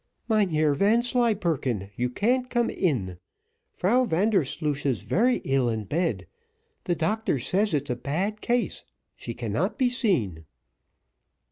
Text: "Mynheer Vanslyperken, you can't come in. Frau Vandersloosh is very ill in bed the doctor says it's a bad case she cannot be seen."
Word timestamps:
"Mynheer 0.27 0.73
Vanslyperken, 0.73 1.91
you 1.95 2.09
can't 2.09 2.49
come 2.49 2.71
in. 2.71 3.19
Frau 3.71 4.03
Vandersloosh 4.05 4.83
is 4.83 5.03
very 5.03 5.41
ill 5.43 5.69
in 5.69 5.83
bed 5.83 6.25
the 6.85 6.95
doctor 6.95 7.37
says 7.37 7.71
it's 7.71 7.91
a 7.91 7.95
bad 7.95 8.41
case 8.41 8.83
she 9.15 9.35
cannot 9.35 9.77
be 9.77 9.91
seen." 9.91 10.45